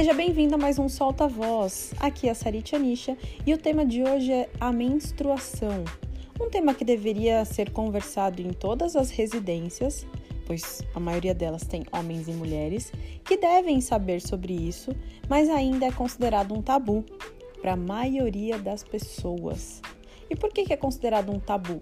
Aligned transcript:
Seja 0.00 0.14
bem-vindo 0.14 0.54
a 0.54 0.58
mais 0.58 0.78
um 0.78 0.88
Solta 0.88 1.28
Voz. 1.28 1.92
Aqui 2.00 2.26
é 2.26 2.30
a 2.30 2.34
Sarite 2.34 2.74
Anisha 2.74 3.18
e 3.46 3.52
o 3.52 3.58
tema 3.58 3.84
de 3.84 4.02
hoje 4.02 4.32
é 4.32 4.48
a 4.58 4.72
menstruação. 4.72 5.84
Um 6.40 6.48
tema 6.48 6.72
que 6.72 6.86
deveria 6.86 7.44
ser 7.44 7.70
conversado 7.70 8.40
em 8.40 8.50
todas 8.50 8.96
as 8.96 9.10
residências, 9.10 10.06
pois 10.46 10.80
a 10.94 11.00
maioria 11.00 11.34
delas 11.34 11.66
tem 11.66 11.84
homens 11.92 12.28
e 12.28 12.32
mulheres 12.32 12.90
que 13.22 13.36
devem 13.36 13.78
saber 13.82 14.22
sobre 14.22 14.54
isso, 14.54 14.90
mas 15.28 15.50
ainda 15.50 15.84
é 15.84 15.92
considerado 15.92 16.54
um 16.54 16.62
tabu 16.62 17.04
para 17.60 17.74
a 17.74 17.76
maioria 17.76 18.58
das 18.58 18.82
pessoas. 18.82 19.82
E 20.30 20.34
por 20.34 20.50
que 20.50 20.72
é 20.72 20.78
considerado 20.78 21.30
um 21.30 21.38
tabu? 21.38 21.78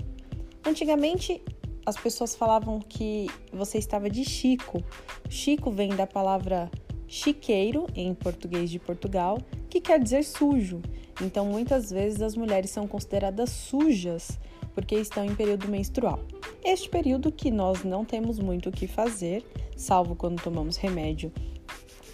Antigamente 0.67 1.41
as 1.87 1.97
pessoas 1.97 2.35
falavam 2.35 2.81
que 2.81 3.29
você 3.53 3.79
estava 3.79 4.11
de 4.11 4.25
Chico. 4.25 4.83
Chico 5.29 5.71
vem 5.71 5.91
da 5.91 6.05
palavra 6.05 6.69
chiqueiro, 7.09 7.87
em 7.95 8.15
português 8.15 8.71
de 8.71 8.79
Portugal, 8.79 9.39
que 9.69 9.81
quer 9.81 9.99
dizer 9.99 10.23
sujo. 10.23 10.81
Então, 11.21 11.47
muitas 11.47 11.91
vezes 11.91 12.23
as 12.23 12.37
mulheres 12.37 12.71
são 12.71 12.87
consideradas 12.87 13.51
sujas 13.51 14.39
porque 14.75 14.95
estão 14.95 15.25
em 15.25 15.35
período 15.35 15.67
menstrual. 15.67 16.21
Este 16.65 16.89
período 16.89 17.33
que 17.33 17.51
nós 17.51 17.83
não 17.83 18.05
temos 18.05 18.39
muito 18.39 18.69
o 18.69 18.73
que 18.73 18.87
fazer, 18.87 19.45
salvo 19.77 20.15
quando 20.15 20.41
tomamos 20.41 20.77
remédio 20.77 21.33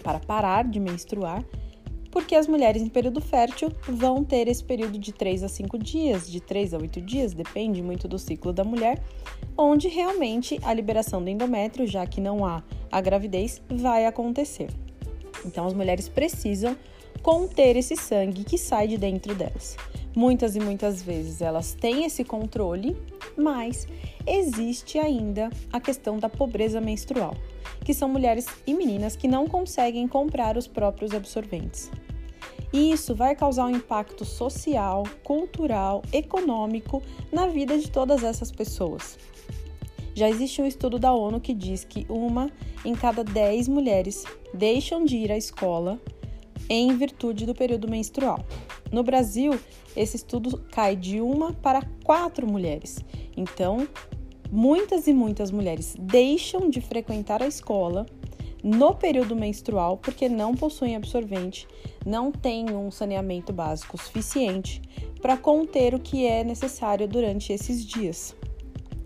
para 0.01 0.19
parar 0.19 0.63
de 0.63 0.79
menstruar, 0.79 1.45
porque 2.09 2.33
as 2.33 2.47
mulheres 2.47 2.81
em 2.81 2.89
período 2.89 3.21
fértil 3.21 3.69
vão 3.87 4.23
ter 4.23 4.47
esse 4.47 4.63
período 4.63 4.97
de 4.97 5.11
3 5.11 5.43
a 5.43 5.49
5 5.49 5.77
dias, 5.77 6.27
de 6.31 6.39
3 6.39 6.73
a 6.73 6.77
8 6.77 7.01
dias, 7.01 7.33
depende 7.33 7.83
muito 7.83 8.07
do 8.07 8.17
ciclo 8.17 8.51
da 8.51 8.63
mulher, 8.63 9.03
onde 9.57 9.87
realmente 9.87 10.57
a 10.63 10.73
liberação 10.73 11.21
do 11.21 11.29
endométrio, 11.29 11.85
já 11.85 12.07
que 12.07 12.21
não 12.21 12.45
há 12.45 12.63
a 12.91 13.01
gravidez, 13.01 13.61
vai 13.69 14.05
acontecer. 14.05 14.69
Então, 15.45 15.65
as 15.65 15.73
mulheres 15.73 16.09
precisam 16.09 16.75
conter 17.21 17.75
esse 17.75 17.95
sangue 17.95 18.43
que 18.43 18.57
sai 18.57 18.87
de 18.87 18.97
dentro 18.97 19.33
delas. 19.33 19.77
Muitas 20.15 20.55
e 20.55 20.59
muitas 20.59 21.01
vezes 21.01 21.41
elas 21.41 21.73
têm 21.73 22.05
esse 22.05 22.23
controle, 22.23 22.95
mas 23.37 23.87
existe 24.25 24.97
ainda 24.97 25.49
a 25.71 25.79
questão 25.79 26.17
da 26.17 26.29
pobreza 26.29 26.79
menstrual, 26.79 27.35
que 27.83 27.93
são 27.93 28.07
mulheres 28.07 28.45
e 28.65 28.73
meninas 28.73 29.15
que 29.15 29.27
não 29.27 29.47
conseguem 29.47 30.07
comprar 30.07 30.57
os 30.57 30.67
próprios 30.67 31.13
absorventes. 31.13 31.91
E 32.71 32.91
isso 32.91 33.15
vai 33.15 33.35
causar 33.35 33.65
um 33.65 33.75
impacto 33.75 34.25
social, 34.25 35.03
cultural, 35.23 36.01
econômico 36.11 37.01
na 37.31 37.47
vida 37.47 37.77
de 37.77 37.89
todas 37.89 38.23
essas 38.23 38.51
pessoas. 38.51 39.17
Já 40.15 40.29
existe 40.29 40.61
um 40.61 40.65
estudo 40.65 40.97
da 40.97 41.13
ONU 41.13 41.41
que 41.41 41.53
diz 41.53 41.83
que 41.83 42.05
uma 42.07 42.49
em 42.85 42.95
cada 42.95 43.21
10 43.21 43.67
mulheres 43.67 44.23
deixam 44.53 45.03
de 45.03 45.17
ir 45.17 45.29
à 45.29 45.37
escola 45.37 45.99
em 46.69 46.95
virtude 46.95 47.45
do 47.45 47.53
período 47.53 47.89
menstrual. 47.89 48.39
No 48.89 49.03
Brasil, 49.03 49.59
esse 49.93 50.15
estudo 50.15 50.65
cai 50.71 50.95
de 50.95 51.19
uma 51.19 51.51
para 51.51 51.81
quatro 52.05 52.47
mulheres. 52.47 53.03
Então, 53.35 53.85
muitas 54.49 55.05
e 55.05 55.13
muitas 55.13 55.51
mulheres 55.51 55.97
deixam 55.99 56.69
de 56.69 56.79
frequentar 56.79 57.43
a 57.43 57.47
escola 57.47 58.05
no 58.63 58.95
período 58.95 59.35
menstrual 59.35 59.97
porque 59.97 60.29
não 60.29 60.55
possuem 60.55 60.95
absorvente, 60.95 61.67
não 62.05 62.31
têm 62.31 62.71
um 62.71 62.89
saneamento 62.89 63.51
básico 63.51 63.97
suficiente 63.97 64.81
para 65.21 65.35
conter 65.35 65.93
o 65.93 65.99
que 65.99 66.25
é 66.25 66.41
necessário 66.41 67.05
durante 67.05 67.51
esses 67.51 67.85
dias. 67.85 68.33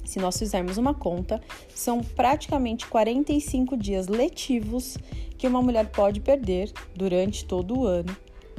Se 0.09 0.17
nós 0.17 0.39
fizermos 0.39 0.79
uma 0.79 0.91
conta, 0.91 1.39
são 1.75 2.01
praticamente 2.01 2.87
45 2.87 3.77
dias 3.77 4.07
letivos 4.07 4.97
que 5.37 5.47
uma 5.47 5.61
mulher 5.61 5.87
pode 5.91 6.19
perder 6.19 6.71
durante 6.95 7.45
todo 7.45 7.77
o 7.77 7.85
ano 7.85 8.17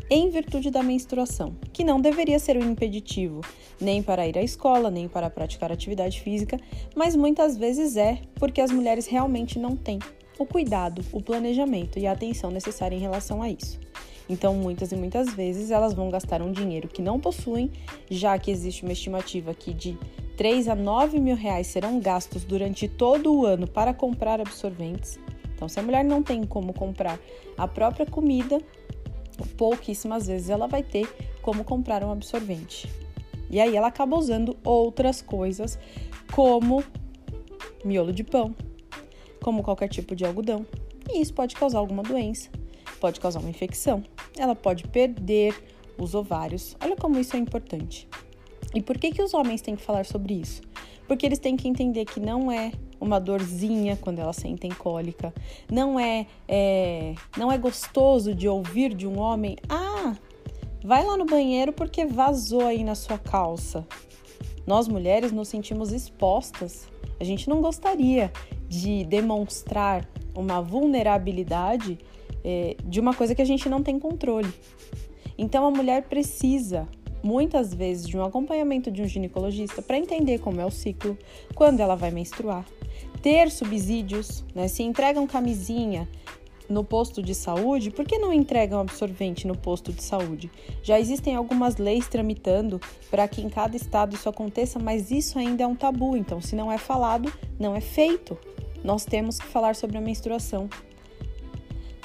em 0.09 0.31
virtude 0.31 0.71
da 0.71 0.81
menstruação, 0.81 1.57
que 1.73 1.83
não 1.83 2.01
deveria 2.01 2.39
ser 2.39 2.57
um 2.57 2.71
impeditivo 2.71 3.41
nem 3.81 4.01
para 4.01 4.29
ir 4.29 4.39
à 4.39 4.43
escola, 4.45 4.93
nem 4.93 5.09
para 5.09 5.29
praticar 5.29 5.73
atividade 5.73 6.21
física, 6.21 6.57
mas 6.95 7.17
muitas 7.17 7.57
vezes 7.57 7.97
é 7.97 8.21
porque 8.37 8.61
as 8.61 8.71
mulheres 8.71 9.09
realmente 9.09 9.59
não 9.59 9.75
têm 9.75 9.99
o 10.39 10.47
cuidado, 10.47 11.05
o 11.11 11.21
planejamento 11.21 11.99
e 11.99 12.07
a 12.07 12.13
atenção 12.13 12.53
necessária 12.53 12.95
em 12.95 13.01
relação 13.01 13.43
a 13.43 13.51
isso. 13.51 13.81
Então, 14.29 14.55
muitas 14.55 14.93
e 14.93 14.97
muitas 14.97 15.35
vezes 15.35 15.73
elas 15.73 15.95
vão 15.95 16.09
gastar 16.09 16.41
um 16.41 16.53
dinheiro 16.53 16.87
que 16.87 17.03
não 17.03 17.19
possuem, 17.19 17.73
já 18.09 18.39
que 18.39 18.53
existe 18.53 18.85
uma 18.85 18.93
estimativa 18.93 19.51
aqui 19.51 19.75
de 19.75 19.99
3 20.41 20.69
a 20.69 20.75
9 20.75 21.21
mil 21.21 21.37
reais 21.37 21.67
serão 21.67 22.01
gastos 22.01 22.45
durante 22.45 22.89
todo 22.89 23.31
o 23.31 23.45
ano 23.45 23.67
para 23.67 23.93
comprar 23.93 24.41
absorventes. 24.41 25.21
Então, 25.55 25.69
se 25.69 25.79
a 25.79 25.83
mulher 25.83 26.03
não 26.03 26.23
tem 26.23 26.45
como 26.45 26.73
comprar 26.73 27.21
a 27.59 27.69
própria 27.69 28.07
comida, 28.07 28.59
pouquíssimas 29.59 30.29
vezes 30.29 30.49
ela 30.49 30.67
vai 30.67 30.83
ter 30.83 31.07
como 31.43 31.63
comprar 31.63 32.03
um 32.03 32.11
absorvente. 32.11 32.91
E 33.51 33.61
aí 33.61 33.77
ela 33.77 33.89
acaba 33.89 34.17
usando 34.17 34.57
outras 34.65 35.21
coisas, 35.21 35.79
como 36.35 36.83
miolo 37.85 38.11
de 38.11 38.25
pão, 38.25 38.57
como 39.43 39.63
qualquer 39.63 39.89
tipo 39.89 40.17
de 40.17 40.25
algodão. 40.25 40.65
E 41.11 41.21
isso 41.21 41.35
pode 41.35 41.55
causar 41.55 41.81
alguma 41.81 42.03
doença, 42.03 42.49
pode 42.99 43.21
causar 43.21 43.41
uma 43.41 43.51
infecção. 43.51 44.03
Ela 44.39 44.57
pode 44.57 44.89
perder 44.89 45.55
os 45.99 46.15
ovários. 46.15 46.79
Olha 46.83 46.97
como 46.97 47.19
isso 47.19 47.37
é 47.37 47.39
importante. 47.39 48.09
E 48.75 48.81
por 48.81 48.99
que, 48.99 49.11
que 49.11 49.23
os 49.23 49.35
homens 49.35 49.61
têm 49.61 49.77
que 49.77 49.83
falar 49.83 50.05
sobre 50.05 50.35
isso? 50.35 50.63
Porque 51.07 51.27
eles 51.27 51.39
têm 51.39 51.57
que 51.57 51.67
entender 51.69 52.05
que 52.05 52.21
não 52.21 52.53
é 52.53 52.73
uma 53.01 53.19
dorzinha 53.19 53.97
quando 53.97 54.19
elas 54.19 54.37
sentem 54.37 54.71
cólica, 54.71 55.35
não 55.71 55.99
é, 55.99 56.27
é 56.47 57.15
não 57.37 57.51
é 57.51 57.59
gostoso 57.59 58.35
de 58.35 58.47
ouvir 58.47 58.95
de 58.95 59.07
um 59.07 59.19
homem, 59.19 59.57
ah, 59.69 60.15
vai 60.85 61.05
lá 61.05 61.17
no 61.17 61.25
banheiro 61.25 61.73
porque 61.73 62.05
vazou 62.05 62.65
aí 62.65 62.85
na 62.85 62.95
sua 62.95 63.19
calça. 63.19 63.87
Nós 64.67 64.87
mulheres 64.87 65.33
nos 65.33 65.49
sentimos 65.49 65.91
expostas. 65.93 66.87
A 67.19 67.25
gente 67.25 67.49
não 67.49 67.61
gostaria 67.61 68.31
de 68.69 69.05
demonstrar 69.05 70.09
uma 70.35 70.61
vulnerabilidade 70.61 71.99
é, 72.45 72.77
de 72.85 73.01
uma 73.01 73.15
coisa 73.15 73.35
que 73.35 73.43
a 73.43 73.45
gente 73.45 73.69
não 73.69 73.83
tem 73.83 73.99
controle. 73.99 74.53
Então 75.37 75.67
a 75.67 75.71
mulher 75.71 76.03
precisa 76.05 76.87
muitas 77.23 77.73
vezes 77.75 78.07
de 78.07 78.17
um 78.17 78.25
acompanhamento 78.25 78.91
de 78.91 79.03
um 79.03 79.07
ginecologista 79.07 79.83
para 79.83 79.99
entender 79.99 80.39
como 80.39 80.61
é 80.61 80.67
o 80.67 80.71
ciclo, 80.71 81.17
quando 81.55 81.81
ela 81.81 81.95
vai 81.95 82.11
menstruar, 82.11 82.65
ter 83.23 83.51
subsídios, 83.51 84.45
né? 84.55 84.69
Se 84.69 84.83
entregam 84.83 85.27
camisinha 85.27 86.09
no 86.69 86.85
posto 86.85 87.21
de 87.21 87.35
saúde, 87.35 87.91
por 87.91 88.05
que 88.05 88.17
não 88.17 88.33
entregam 88.33 88.81
absorvente 88.81 89.47
no 89.47 89.57
posto 89.57 89.93
de 89.93 90.03
saúde? 90.03 90.51
Já 90.83 91.01
existem 91.01 91.35
algumas 91.35 91.77
leis 91.77 92.07
tramitando 92.07 92.81
para 93.11 93.27
que 93.27 93.43
em 93.43 93.49
cada 93.49 93.77
estado 93.77 94.15
isso 94.15 94.29
aconteça, 94.29 94.79
mas 94.79 95.11
isso 95.11 95.39
ainda 95.39 95.65
é 95.65 95.67
um 95.67 95.75
tabu, 95.75 96.17
então 96.17 96.41
se 96.41 96.55
não 96.55 96.71
é 96.71 96.79
falado, 96.79 97.33
não 97.59 97.75
é 97.75 97.81
feito. 97.81 98.39
Nós 98.85 99.05
temos 99.05 99.39
que 99.39 99.47
falar 99.47 99.75
sobre 99.75 99.99
a 99.99 100.01
menstruação. 100.01 100.71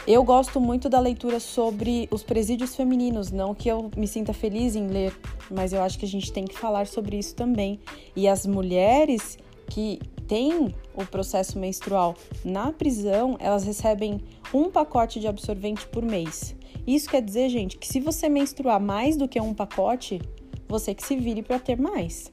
Eu 0.08 0.24
gosto 0.24 0.62
muito 0.62 0.88
da 0.88 1.00
leitura 1.00 1.40
sobre 1.40 2.08
os 2.12 2.22
presídios 2.22 2.76
femininos, 2.76 3.32
não 3.32 3.56
que 3.56 3.68
eu 3.68 3.90
me 3.98 4.08
sinta 4.08 4.34
feliz 4.34 4.76
em 4.76 4.86
ler, 4.86 5.12
mas 5.50 5.74
eu 5.74 5.82
acho 5.82 5.98
que 5.98 6.06
a 6.06 6.08
gente 6.08 6.32
tem 6.32 6.46
que 6.46 6.56
falar 6.56 6.86
sobre 6.86 7.18
isso 7.18 7.34
também. 7.34 7.80
E 8.16 8.28
as 8.28 8.46
mulheres 8.46 9.36
que 9.68 10.00
têm 10.28 10.76
o 10.94 11.06
processo 11.08 11.58
menstrual 11.58 12.14
na 12.44 12.72
prisão, 12.72 13.36
elas 13.40 13.64
recebem 13.64 14.22
um 14.54 14.70
pacote 14.70 15.20
de 15.20 15.28
absorvente 15.28 15.88
por 15.88 16.06
mês. 16.06 16.56
Isso 16.86 17.10
quer 17.10 17.24
dizer, 17.24 17.50
gente, 17.50 17.76
que 17.76 17.88
se 17.88 18.00
você 18.00 18.30
menstruar 18.30 18.80
mais 18.80 19.18
do 19.18 19.28
que 19.28 19.42
um 19.42 19.56
pacote, 19.56 20.22
você 20.68 20.94
que 20.94 21.04
se 21.04 21.16
vire 21.16 21.42
para 21.42 21.58
ter 21.58 21.82
mais. 21.82 22.30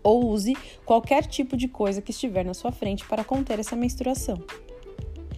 Ou 0.00 0.28
use 0.28 0.56
qualquer 0.84 1.26
tipo 1.26 1.56
de 1.56 1.66
coisa 1.66 2.00
que 2.00 2.12
estiver 2.12 2.44
na 2.44 2.54
sua 2.54 2.70
frente 2.70 3.04
para 3.04 3.24
conter 3.24 3.58
essa 3.58 3.74
menstruação. 3.74 4.38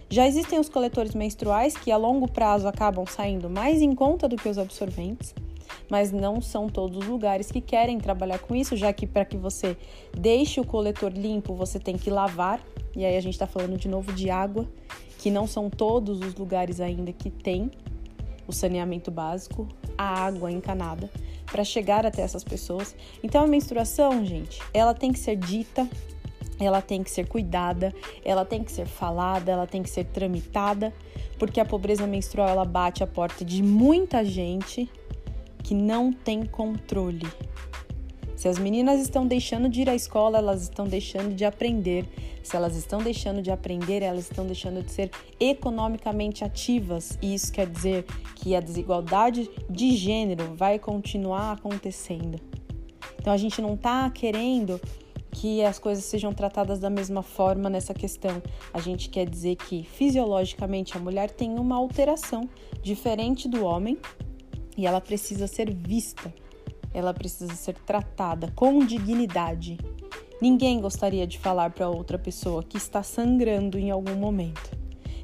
Já 0.09 0.25
existem 0.25 0.59
os 0.59 0.69
coletores 0.69 1.13
menstruais 1.13 1.75
que 1.75 1.91
a 1.91 1.97
longo 1.97 2.31
prazo 2.31 2.67
acabam 2.67 3.05
saindo 3.05 3.49
mais 3.49 3.81
em 3.81 3.93
conta 3.93 4.27
do 4.27 4.37
que 4.37 4.47
os 4.47 4.57
absorventes, 4.57 5.35
mas 5.89 6.11
não 6.11 6.41
são 6.41 6.69
todos 6.69 6.99
os 6.99 7.07
lugares 7.07 7.51
que 7.51 7.59
querem 7.59 7.99
trabalhar 7.99 8.39
com 8.39 8.55
isso, 8.55 8.75
já 8.75 8.93
que 8.93 9.05
para 9.05 9.25
que 9.25 9.35
você 9.35 9.75
deixe 10.17 10.61
o 10.61 10.65
coletor 10.65 11.11
limpo, 11.11 11.53
você 11.53 11.77
tem 11.77 11.97
que 11.97 12.09
lavar, 12.09 12.61
e 12.95 13.05
aí 13.05 13.17
a 13.17 13.21
gente 13.21 13.33
está 13.33 13.47
falando 13.47 13.77
de 13.77 13.87
novo 13.89 14.13
de 14.13 14.29
água, 14.29 14.65
que 15.17 15.29
não 15.29 15.45
são 15.45 15.69
todos 15.69 16.21
os 16.21 16.35
lugares 16.35 16.79
ainda 16.79 17.11
que 17.11 17.29
tem 17.29 17.69
o 18.47 18.53
saneamento 18.53 19.11
básico, 19.11 19.67
a 19.97 20.25
água 20.25 20.49
encanada 20.49 21.09
para 21.45 21.63
chegar 21.63 22.05
até 22.05 22.21
essas 22.21 22.43
pessoas. 22.43 22.95
Então 23.23 23.43
a 23.43 23.47
menstruação, 23.47 24.25
gente, 24.25 24.61
ela 24.73 24.93
tem 24.93 25.11
que 25.11 25.19
ser 25.19 25.35
dita, 25.35 25.87
ela 26.65 26.81
tem 26.81 27.03
que 27.03 27.11
ser 27.11 27.27
cuidada, 27.27 27.93
ela 28.23 28.45
tem 28.45 28.63
que 28.63 28.71
ser 28.71 28.85
falada, 28.85 29.51
ela 29.51 29.67
tem 29.67 29.83
que 29.83 29.89
ser 29.89 30.05
tramitada, 30.05 30.93
porque 31.37 31.59
a 31.59 31.65
pobreza 31.65 32.07
menstrual 32.07 32.49
ela 32.49 32.65
bate 32.65 33.03
a 33.03 33.07
porta 33.07 33.45
de 33.45 33.61
muita 33.61 34.23
gente 34.23 34.89
que 35.63 35.75
não 35.75 36.11
tem 36.11 36.45
controle. 36.45 37.27
Se 38.37 38.47
as 38.47 38.59
meninas 38.59 39.01
estão 39.01 39.25
deixando 39.25 39.67
de 39.67 39.81
ir 39.81 39.89
à 39.89 39.95
escola, 39.95 40.37
elas 40.37 40.61
estão 40.61 40.85
deixando 40.85 41.33
de 41.33 41.43
aprender. 41.43 42.05
Se 42.43 42.55
elas 42.55 42.75
estão 42.75 42.99
deixando 42.99 43.41
de 43.41 43.49
aprender, 43.49 44.03
elas 44.03 44.25
estão 44.25 44.45
deixando 44.45 44.83
de 44.83 44.91
ser 44.91 45.09
economicamente 45.39 46.43
ativas. 46.43 47.17
E 47.19 47.33
isso 47.33 47.51
quer 47.51 47.67
dizer 47.67 48.05
que 48.35 48.55
a 48.55 48.59
desigualdade 48.59 49.49
de 49.67 49.97
gênero 49.97 50.53
vai 50.55 50.77
continuar 50.77 51.53
acontecendo. 51.53 52.39
Então 53.19 53.33
a 53.33 53.37
gente 53.37 53.59
não 53.59 53.73
está 53.73 54.07
querendo 54.11 54.79
que 55.39 55.63
as 55.63 55.79
coisas 55.79 56.03
sejam 56.03 56.33
tratadas 56.33 56.79
da 56.79 56.89
mesma 56.89 57.21
forma 57.21 57.69
nessa 57.69 57.93
questão. 57.93 58.41
A 58.73 58.79
gente 58.79 59.09
quer 59.09 59.29
dizer 59.29 59.55
que 59.55 59.83
fisiologicamente 59.83 60.97
a 60.97 60.99
mulher 60.99 61.29
tem 61.29 61.57
uma 61.59 61.75
alteração 61.75 62.49
diferente 62.81 63.47
do 63.47 63.63
homem 63.63 63.97
e 64.75 64.85
ela 64.85 65.01
precisa 65.01 65.47
ser 65.47 65.73
vista 65.73 66.33
ela 66.97 67.13
precisa 67.13 67.53
ser 67.53 67.75
tratada 67.75 68.51
com 68.55 68.79
dignidade. 68.79 69.77
Ninguém 70.41 70.79
gostaria 70.79 71.27
de 71.27 71.37
falar 71.37 71.69
para 71.69 71.89
outra 71.89 72.17
pessoa 72.17 72.63
que 72.63 72.77
está 72.77 73.03
sangrando 73.03 73.77
em 73.77 73.91
algum 73.91 74.15
momento. 74.15 74.75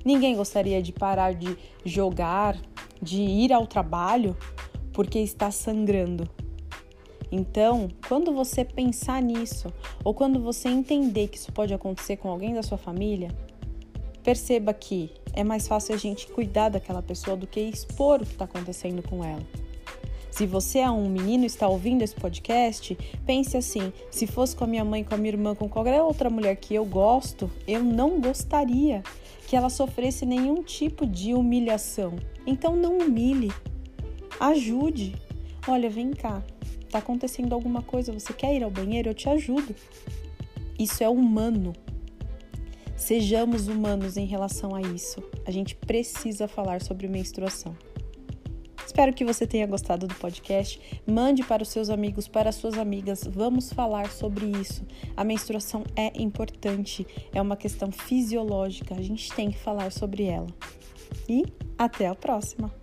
Ninguém 0.06 0.36
gostaria 0.36 0.82
de 0.82 0.92
parar 0.92 1.34
de 1.34 1.58
jogar, 1.84 2.58
de 3.02 3.22
ir 3.22 3.52
ao 3.54 3.66
trabalho 3.66 4.38
porque 4.92 5.18
está 5.20 5.50
sangrando. 5.50 6.30
Então, 7.36 7.90
quando 8.08 8.32
você 8.32 8.64
pensar 8.64 9.20
nisso, 9.20 9.74
ou 10.04 10.14
quando 10.14 10.40
você 10.40 10.70
entender 10.70 11.30
que 11.30 11.38
isso 11.38 11.52
pode 11.52 11.74
acontecer 11.74 12.18
com 12.18 12.30
alguém 12.30 12.54
da 12.54 12.62
sua 12.62 12.78
família, 12.78 13.32
perceba 14.24 14.72
que 14.72 15.10
é 15.34 15.44
mais 15.44 15.68
fácil 15.68 15.96
a 15.96 15.98
gente 15.98 16.28
cuidar 16.28 16.70
daquela 16.70 17.02
pessoa 17.02 17.36
do 17.36 17.48
que 17.48 17.60
expor 17.60 18.22
o 18.22 18.26
que 18.26 18.34
está 18.34 18.46
acontecendo 18.46 19.02
com 19.02 19.26
ela. 19.26 19.42
Se 20.30 20.46
você 20.46 20.78
é 20.78 20.92
um 20.92 21.10
menino 21.10 21.42
e 21.42 21.48
está 21.48 21.68
ouvindo 21.68 22.04
esse 22.04 22.14
podcast, 22.14 22.96
pense 23.26 23.58
assim: 23.58 23.92
se 24.12 24.28
fosse 24.28 24.56
com 24.56 24.66
a 24.66 24.68
minha 24.68 24.86
mãe, 24.86 25.04
com 25.04 25.16
a 25.16 25.18
minha 25.18 25.34
irmã, 25.34 25.56
com 25.56 25.68
qualquer 25.68 26.04
outra 26.04 26.30
mulher 26.30 26.56
que 26.58 26.76
eu 26.76 26.86
gosto, 26.86 27.50
eu 27.68 27.84
não 27.84 28.22
gostaria 28.22 29.02
que 29.48 29.56
ela 29.56 29.72
sofresse 29.72 30.24
nenhum 30.24 30.62
tipo 30.62 31.08
de 31.08 31.34
humilhação. 31.34 32.16
Então 32.46 32.76
não 32.76 33.00
humilhe. 33.00 33.52
Ajude. 34.40 35.16
Olha, 35.68 35.90
vem 35.90 36.12
cá. 36.12 36.44
Tá 36.94 37.00
acontecendo 37.00 37.54
alguma 37.54 37.82
coisa, 37.82 38.14
você 38.14 38.32
quer 38.34 38.54
ir 38.54 38.64
ao 38.64 38.70
banheiro? 38.70 39.10
Eu 39.10 39.16
te 39.16 39.28
ajudo. 39.28 39.76
Isso 40.78 41.04
é 41.04 41.10
humano. 41.10 41.74
Sejamos 42.96 43.68
humanos 43.68 44.16
em 44.16 44.28
relação 44.28 44.76
a 44.76 44.82
isso. 44.82 45.20
A 45.44 45.50
gente 45.50 45.76
precisa 45.76 46.48
falar 46.48 46.84
sobre 46.84 47.08
menstruação. 47.08 47.76
Espero 48.86 49.12
que 49.12 49.26
você 49.26 49.48
tenha 49.48 49.66
gostado 49.66 50.06
do 50.06 50.14
podcast. 50.14 50.80
Mande 51.04 51.42
para 51.42 51.64
os 51.64 51.70
seus 51.70 51.90
amigos, 51.90 52.28
para 52.28 52.50
as 52.50 52.56
suas 52.58 52.78
amigas. 52.78 53.24
Vamos 53.24 53.74
falar 53.74 54.12
sobre 54.12 54.46
isso. 54.46 54.86
A 55.18 55.24
menstruação 55.24 55.84
é 55.96 56.12
importante, 56.22 57.08
é 57.34 57.42
uma 57.42 57.58
questão 57.58 57.92
fisiológica. 57.92 58.94
A 58.94 59.02
gente 59.02 59.34
tem 59.34 59.50
que 59.50 59.58
falar 59.58 59.92
sobre 59.92 60.26
ela. 60.26 60.46
E 61.28 61.44
até 61.76 62.06
a 62.06 62.14
próxima! 62.14 62.83